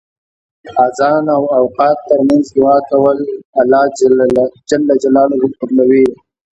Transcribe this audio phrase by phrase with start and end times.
[0.85, 3.17] اذان او اقامت تر منځ دعا کول
[3.61, 3.99] الله ج
[5.59, 6.05] قبلوی.